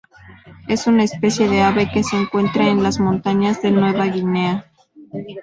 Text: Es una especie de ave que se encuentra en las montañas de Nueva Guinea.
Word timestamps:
Es 0.67 0.87
una 0.87 1.03
especie 1.03 1.47
de 1.47 1.61
ave 1.61 1.91
que 1.91 2.01
se 2.03 2.19
encuentra 2.19 2.67
en 2.67 2.81
las 2.81 2.99
montañas 2.99 3.61
de 3.61 3.69
Nueva 3.69 4.05
Guinea. 4.07 4.65